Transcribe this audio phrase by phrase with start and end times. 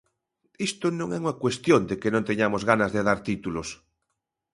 [0.69, 3.69] Isto non é unha cuestión de que non teñamos ganas de dar títulos.